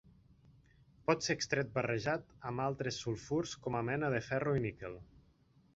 [1.09, 4.99] Pot ser extret barrejat amb altres sulfurs com a mena de ferro i níquel.